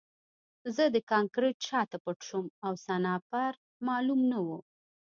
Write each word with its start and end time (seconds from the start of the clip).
زه 0.75 0.83
د 0.95 0.97
کانکریټ 1.11 1.57
شاته 1.67 1.97
پټ 2.03 2.19
شوم 2.27 2.45
او 2.65 2.73
سنایپر 2.85 3.53
معلوم 3.87 4.21
نه 4.31 4.39
و 4.45 4.47